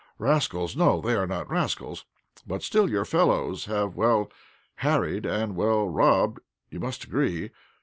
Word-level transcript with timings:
"Rascals, 0.17 0.75
no 0.75 0.99
they 0.99 1.13
are 1.13 1.27
not 1.27 1.47
rascals; 1.47 2.05
but 2.47 2.63
still 2.63 2.89
your 2.89 3.05
fellows 3.05 3.65
have 3.65 3.95
well 3.95 4.31
harried 4.77 5.27
and 5.27 5.55
well 5.55 5.87
robbed, 5.87 6.39
you 6.71 6.79
must 6.79 7.03
agree. 7.03 7.51